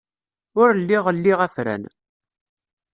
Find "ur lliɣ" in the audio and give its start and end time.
0.61-1.05